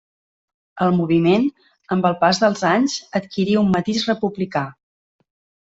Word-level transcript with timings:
El 0.85 0.95
moviment, 0.99 1.45
amb 1.97 2.09
el 2.11 2.17
pas 2.25 2.41
dels 2.45 2.65
anys, 2.71 2.97
adquirí 3.21 3.61
un 3.63 3.73
matís 3.79 4.03
republicà. 4.11 4.67